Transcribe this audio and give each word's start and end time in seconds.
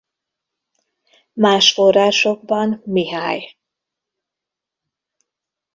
Más 1.33 1.73
forrásokban 1.73 2.81
Mihály. 2.85 3.57